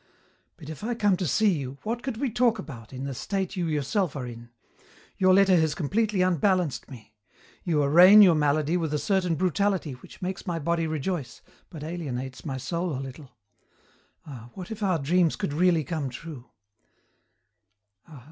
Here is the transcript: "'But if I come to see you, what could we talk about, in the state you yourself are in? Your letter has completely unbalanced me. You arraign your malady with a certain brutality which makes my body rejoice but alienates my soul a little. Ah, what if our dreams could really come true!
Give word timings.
"'But 0.57 0.67
if 0.67 0.83
I 0.83 0.95
come 0.95 1.15
to 1.17 1.27
see 1.27 1.51
you, 1.51 1.77
what 1.83 2.01
could 2.01 2.17
we 2.17 2.31
talk 2.31 2.57
about, 2.57 2.91
in 2.91 3.03
the 3.03 3.13
state 3.13 3.55
you 3.55 3.67
yourself 3.67 4.15
are 4.15 4.25
in? 4.25 4.49
Your 5.17 5.31
letter 5.31 5.55
has 5.57 5.75
completely 5.75 6.23
unbalanced 6.23 6.89
me. 6.89 7.13
You 7.63 7.83
arraign 7.83 8.23
your 8.23 8.33
malady 8.33 8.77
with 8.77 8.95
a 8.95 8.97
certain 8.97 9.35
brutality 9.35 9.91
which 9.91 10.19
makes 10.19 10.47
my 10.47 10.57
body 10.57 10.87
rejoice 10.87 11.43
but 11.69 11.83
alienates 11.83 12.43
my 12.43 12.57
soul 12.57 12.93
a 12.93 12.99
little. 12.99 13.29
Ah, 14.25 14.49
what 14.55 14.71
if 14.71 14.81
our 14.81 14.97
dreams 14.97 15.35
could 15.35 15.53
really 15.53 15.83
come 15.83 16.09
true! 16.09 16.49